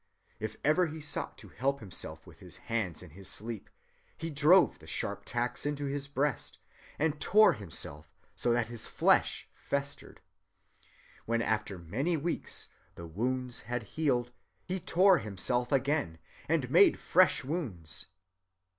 If 0.39 0.55
ever 0.65 0.87
he 0.87 0.99
sought 0.99 1.37
to 1.37 1.49
help 1.49 1.79
himself 1.79 2.25
with 2.25 2.39
his 2.39 2.55
hands 2.57 3.03
in 3.03 3.11
his 3.11 3.27
sleep, 3.29 3.69
he 4.17 4.31
drove 4.31 4.79
the 4.79 4.87
sharp 4.87 5.25
tacks 5.25 5.63
into 5.63 5.85
his 5.85 6.07
breast, 6.07 6.57
and 6.97 7.21
tore 7.21 7.53
himself, 7.53 8.11
so 8.35 8.51
that 8.51 8.65
his 8.65 8.87
flesh 8.87 9.47
festered. 9.53 10.19
When 11.27 11.43
after 11.43 11.77
many 11.77 12.17
weeks 12.17 12.69
the 12.95 13.05
wounds 13.05 13.59
had 13.59 13.83
healed, 13.93 14.31
he 14.65 14.79
tore 14.79 15.19
himself 15.19 15.71
again 15.71 16.17
and 16.49 16.71
made 16.71 16.97
fresh 16.97 17.43
wounds. 17.45 18.07